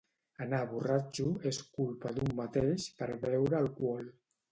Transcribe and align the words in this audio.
Anar 0.43 0.59
borratxo 0.69 1.25
és 1.49 1.59
culpa 1.75 2.13
d'un 2.15 2.31
mateix 2.39 2.87
per 3.03 3.11
beure 3.27 3.59
alcohol 3.61 4.09